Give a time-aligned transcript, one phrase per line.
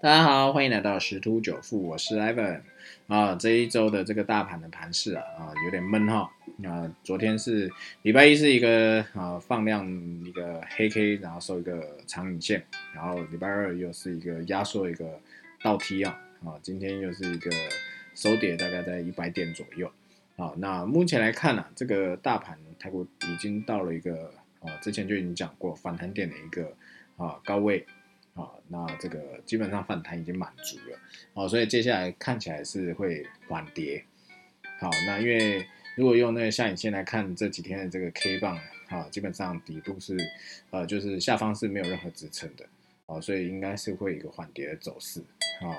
[0.00, 2.60] 大家好，欢迎来到十突九富，我是 Evan
[3.08, 3.34] 啊。
[3.34, 6.30] 这一周的这个大盘的盘势啊啊有点闷哈
[6.62, 6.88] 啊。
[7.02, 7.68] 昨天是
[8.02, 9.84] 礼拜一是一个啊放量
[10.24, 12.64] 一个黑 K，然后收一个长影线，
[12.94, 15.18] 然后礼拜二又是一个压缩一个
[15.64, 16.54] 倒梯啊啊。
[16.62, 17.50] 今天又是一个
[18.14, 19.90] 收跌，大概在一百点左右
[20.36, 20.52] 啊。
[20.58, 26.72] 那目前来看呢，这个大盘泰国已经到了一个啊之前就已经讲过反弹点的一个
[27.16, 27.84] 啊高位。
[28.38, 30.98] 啊，那这个基本上反弹已经满足了，
[31.34, 34.04] 哦，所以接下来看起来是会缓跌。
[34.80, 35.66] 好，那因为
[35.96, 38.56] 如果用那个下影线来看这几天的这个 K 棒，
[38.88, 40.16] 啊，基本上底部是，
[40.70, 42.64] 呃，就是下方是没有任何支撑的，
[43.06, 45.20] 哦，所以应该是会一个缓跌的走势。
[45.60, 45.74] 啊，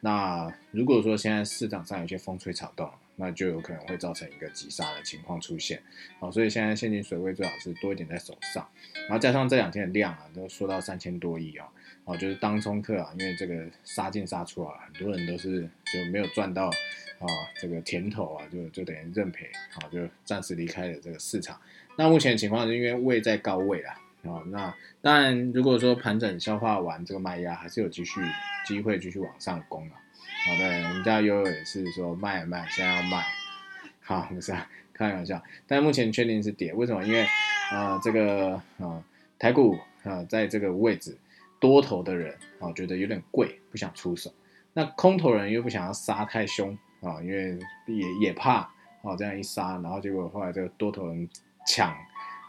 [0.00, 5.82] 那如果说现在市场上有些风吹草动，那就有可能会造成一个急杀的情况出现。
[6.18, 8.68] 好，所以现在现金水位最好是多一点在手上，
[9.08, 11.68] 然后加上这两天的量啊，都说到三千多亿啊。
[12.04, 15.62] 哦，就是当冲客啊，因为这个杀进杀出啊，很多人都是
[15.92, 17.26] 就没有赚到啊
[17.60, 21.60] 这个甜头啊，就就等于认赔，啊就暂时离开了这个市场。
[21.96, 28.20] 那目前情况是因为位在高位啊，哦那当然如果说盘整消化完这个卖压，还是有继续
[28.66, 29.94] 机会继续往上攻啊。
[30.46, 33.24] 好的，我们家悠悠也是说卖卖，现在要卖，
[34.00, 35.42] 好不 是啊，开玩笑。
[35.66, 37.04] 但目前确定是跌，为什么？
[37.04, 37.26] 因为
[37.70, 39.02] 啊这个啊
[39.38, 41.16] 台股啊在这个位置。
[41.60, 44.32] 多头的人啊，觉得有点贵，不想出手；
[44.72, 47.56] 那空头人又不想要杀太凶啊，因为
[47.86, 48.54] 也也怕
[49.04, 51.28] 啊，这样一杀，然后结果后来这个多头人
[51.64, 51.96] 抢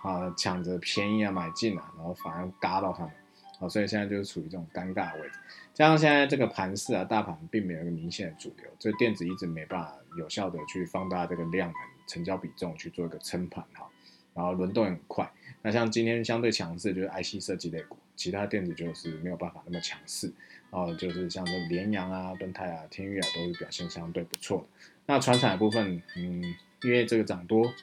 [0.04, 3.12] 啊，抢着便宜啊买进啊，然后反而嘎到他们
[3.60, 5.40] 啊，所以现在就是处于这种尴尬位置。
[5.74, 13.90] 加上现在这个盘势啊，大盘并没有一个明显的主流，这电子一直没办法有效的去放大这个量能、成交比重去做一个撑盘哈，
[14.36, 15.28] 然后轮动也很快。
[15.62, 17.98] 那像今天相对强势就是 IC 设计类股。
[18.16, 20.32] 其他电子就是没有办法那么强势，
[20.70, 24.66] 哦，就是像这联阳啊、敦泰啊、天域啊，都是表现相对不错的。
[25.08, 26.44] 那船产的部分，嗯，
[26.84, 27.74] 因为这个涨多，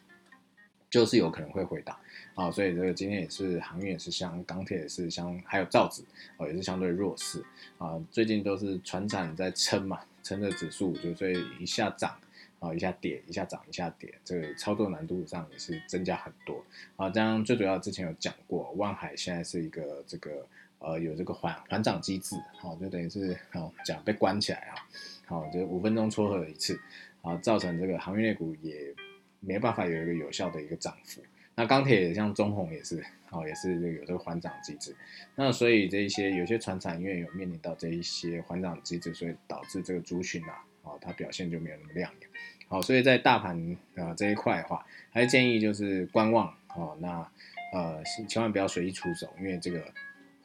[0.91, 1.97] 就是有可能会回档，
[2.35, 6.03] 啊，所以这个今天也是航运也是像钢铁也是像还有造纸，
[6.37, 7.43] 哦，也是相对弱势，
[7.79, 12.15] 啊，最近都是船产在撑嘛，撑着指数，就所以一下涨。
[12.61, 16.63] 啊，一下跌，一下涨，一下跌，这个操作难度上也是增加很多
[16.95, 17.09] 啊。
[17.09, 20.47] 这样最主要之前有讲过，万海现在是一个这个
[20.79, 24.77] 呃有这个缓缓涨机制，好，就等于是好讲被关起来啊，
[25.25, 26.79] 好，就五分钟撮合一次，
[27.23, 28.95] 啊，造成这个航运类股也
[29.41, 31.23] 没办法有一个有效的一个涨幅。
[31.57, 34.95] 那钢铁像中红也是，哦，也是有这个缓涨机制。
[35.35, 40.65] 那所以这一些有些船厂因为有面临到这一些缓涨机制，所以导致这个族群啊。
[40.83, 42.31] 哦，它表现就没有那么亮眼，
[42.67, 47.31] 好，所以在大盘啊这一块的话，还是建议就是观望，哦，那
[47.75, 49.93] 呃千万不要随意出手，因为这个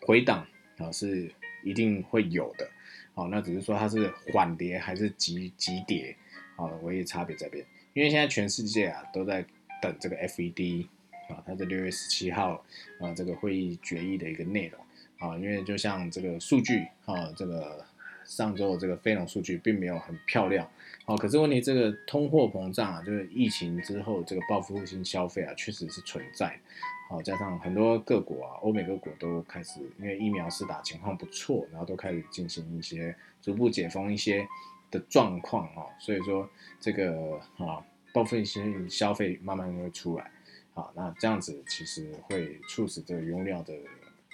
[0.01, 0.45] 回档
[0.77, 1.31] 啊是
[1.63, 2.69] 一定会有的，
[3.13, 6.13] 好，那只是说它是缓跌还是急急跌，
[6.57, 9.43] 好，唯一差别在边，因为现在全世界啊都在
[9.81, 10.85] 等这个 FED
[11.29, 12.63] 啊，它的六月十七号
[12.99, 14.79] 啊这个会议决议的一个内容，
[15.17, 17.83] 啊，因为就像这个数据啊这个。
[18.27, 20.67] 上周的这个非农数据并没有很漂亮，
[21.05, 26.59] 好，可是问题这个通货膨胀啊，就是疫情之后这个报复性消费啊，确实是存在，
[27.07, 34.43] 好，加上很多各国啊，欧美各国都开始因为疫苗施打情况不错，然后都开始进行一些逐步解封一些
[34.91, 40.31] 的状况啊，所以说这个啊报复性消费慢慢会出来，
[40.73, 43.73] 好，那这样子其实会促使这个原料的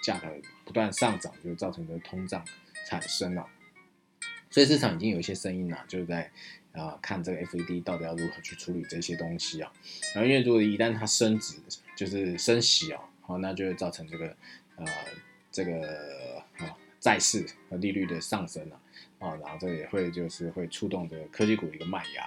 [0.03, 0.28] 价格
[0.66, 2.45] 不断上涨，就造成的通胀
[2.88, 3.47] 产生了。
[4.50, 6.29] 所以市场已经有一些声音了，就是在
[6.73, 9.72] 啊看这个 FED 到底要如何去处理这些东西啊。
[10.13, 11.57] 然后因为如果一旦它升值，
[11.95, 14.35] 就是升息哦，好，那就会造成这个
[14.75, 14.85] 呃
[15.51, 18.79] 这个啊债市和利率的上升了
[19.21, 22.23] 啊，然后这也会就是会触动这个科技股一个卖压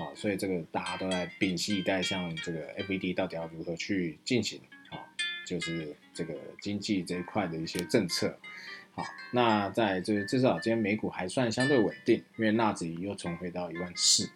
[0.00, 4.60] 啊，所以这个大家都在屏息以待，像这个 FED 到底要如何去进行
[4.90, 5.00] 啊，
[5.46, 8.38] 就是这个经济这一块的一些政策。
[8.92, 14.26] 好，那在这至少今天美股还算相对稳定，因为纳指又重回到一万四，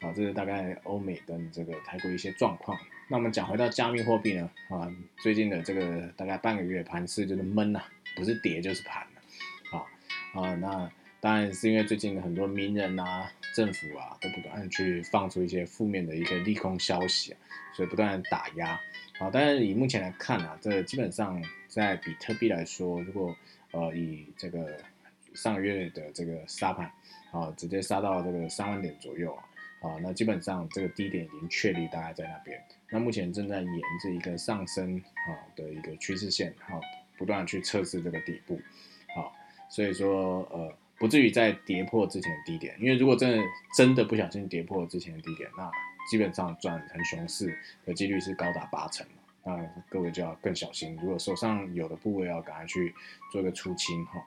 [0.00, 2.78] 啊，这是大概欧美跟这个泰国一些状况。
[3.08, 7.82] 那我们讲回到加密货币呢，啊，最近的这个大概半个月盘势就是闷呐，
[8.16, 9.22] 不是跌就是盘了，
[9.70, 9.88] 好，
[10.40, 10.90] 啊，那
[11.22, 17.32] 当然是因为最近很多名人啊、政府啊都不断去放出一些负面的一个利空消息，
[17.76, 18.76] 所以不断打压，
[19.20, 23.36] 好，但是以目前来看啊，这基本上在比特币来说，如果
[23.70, 24.76] 呃，以这个
[25.32, 26.90] 上个月的这个杀盘，
[27.30, 32.60] 啊，直接杀到这个三万点左右啊，啊，那基本上这个低点已经确立，大概在那边。
[32.90, 36.80] 那目前正在沿着一个上升啊的一个趋势线，好，
[37.16, 38.60] 不断去测试这个底部，
[39.14, 39.32] 好，
[39.68, 42.76] 所以说呃，不至于在跌破之前的低点。
[42.78, 43.44] 因为如果真的
[43.76, 45.68] 真的不小心跌破之前的低点，那
[46.08, 49.04] 基本上转成熊市的几率是高达八成
[49.42, 49.58] 那
[49.90, 52.94] 各位就要更小心，如果手上有的部位要赶快去
[53.32, 54.24] 做个出清哈。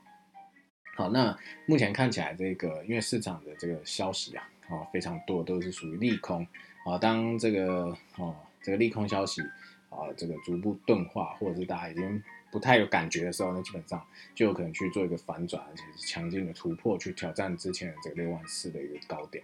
[0.97, 1.33] 好，那
[1.65, 6.45] 目前看起来这个，因为市场的这个消息啊，啊非常多都是属于利空
[6.85, 6.97] 啊。
[6.97, 9.41] 当这个哦这个利空消息
[9.89, 12.21] 啊这个逐步钝化，或者是大家已经
[12.55, 14.01] 不太有感觉的时候，那基本上
[14.33, 19.43] 就有可能去做一个反转，而且是强劲的突破，去挑战之前的这个六万四的一个高点。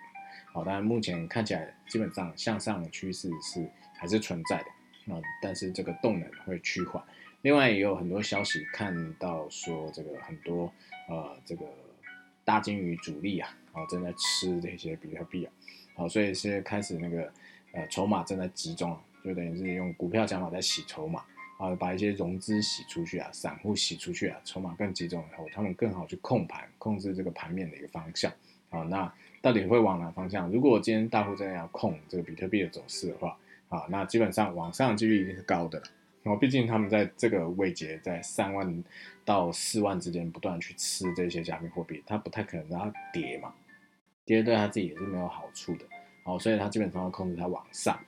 [0.54, 4.66] 好，但是目前看起来基本上向上的趋势是还是存在的。
[5.04, 7.04] 那，但是这个动能会趋缓。
[7.42, 10.72] 另外也有很多消息看到说，这个很多
[11.10, 11.66] 呃，这个
[12.46, 15.52] 大金鱼主力啊，啊正在吃这些比特币啊，
[15.96, 17.30] 好，所以是开始那个
[17.74, 21.25] 呃筹码正在集中，就等于是用股票讲法在洗筹码
[21.62, 28.34] 啊，把一些融资洗出去啊，散户洗出去啊，筹码更集中以后，他们更好去控盘，控制这个盘面的一个方向。
[28.69, 29.13] 好，那
[29.44, 30.50] 到底会往哪方向？
[30.50, 33.38] 如果今天大户真的要控这个比特币的走势的话，
[33.69, 35.80] 啊，那基本上往上几率一定是高的，
[36.24, 38.84] 然后毕竟他们在这个位阶在三万
[39.24, 43.54] 到四万之间不断去吃这些加密货币，它不太可能让它跌嘛，
[44.25, 45.86] 跌对他自己也是没有好处的，
[46.24, 48.00] 好，所以他基本上要控制它往上。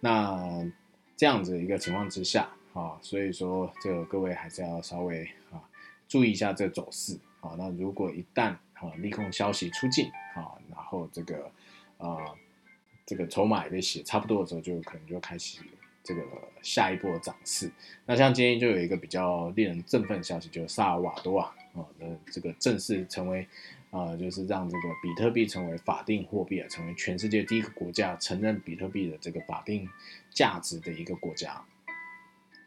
[0.00, 0.70] 那
[1.16, 5.62] 这样子一个情况之下，啊，所以说这个各位还是要稍微啊
[6.08, 11.50] 注意一下这走势，啊，那如果一旦啊利空消息出尽，啊，然后这个
[11.98, 12.18] 啊。
[13.10, 15.62] 这个筹码也被洗差不多的时候，就可能就开始
[16.04, 16.22] 这个
[16.60, 17.72] 下一波涨势。
[18.04, 23.48] 那像今天就有一个比较令人振奋的消息，就是萨尔瓦多啊啊的这个正式成为
[23.90, 29.88] 啊，就是让这个比特币成为法定货币啊，成为全世界第一个国家承认比特币的这个法定
[30.28, 31.64] 价值的一个国家。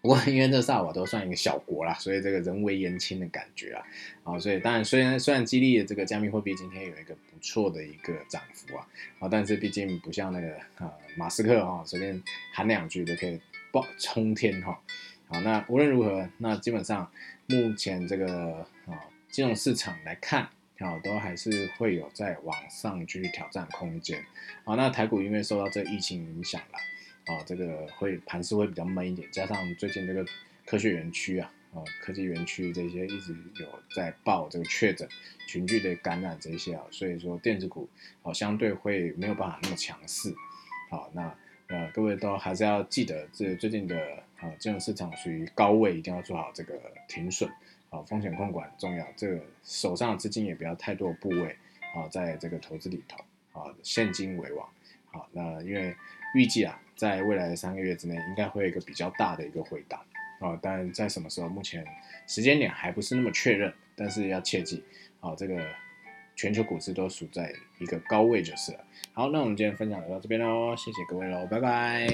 [0.01, 3.85] 不过，因为这萨瓦都算一个小国啦，所以这个人微言轻的感觉啊，
[4.23, 8.87] 啊，所以当然虽然虽然激励的这个加密货币今天有一个不错的一个涨幅啊，
[9.19, 12.19] 啊，但是毕竟不像那个啊马斯克哈随便
[12.51, 13.39] 喊两句都可以
[13.71, 14.81] 爆冲天哈，
[15.27, 17.11] 好，那无论如何，那基本上
[17.45, 20.49] 目前这个啊金融市场来看，
[20.79, 24.19] 啊都还是会有在往上继续挑战空间，
[24.63, 26.79] 啊，那台股因为受到这疫情影响了。
[27.31, 30.25] 啊，这个会盘势会比较闷一点，加上最近这个
[30.65, 35.07] 科学园区啊，啊，科技园区这些一直有在报这个确诊
[35.47, 37.87] 群聚的感染这些啊，所以说电子股
[38.21, 40.33] 啊相对会没有办法那么强势。
[40.89, 41.33] 好，那
[41.67, 43.97] 呃各位都还是要记得，这最近的
[44.41, 47.49] 啊金融市场属于高位，一定要做好这个停损
[47.89, 51.55] 啊，风险控管重要，这个手上的资金也不要太多部位
[51.95, 53.23] 啊，在这个投资里头
[53.57, 54.67] 啊，现金为王。
[55.13, 55.95] 好，那因为
[56.35, 56.77] 预计啊。
[57.01, 59.97] 在未来的三个月之内，应该会有一个比较大的一个回答
[60.39, 61.83] 啊，但在什么时候，目前
[62.27, 64.83] 时间点还不是那么确认，但是要切记
[65.19, 65.65] 啊，这个
[66.35, 68.85] 全球股市都处在一个高位就是了。
[69.13, 72.07] 好，那我们今天分享就到这边喽，谢谢各位喽，拜拜。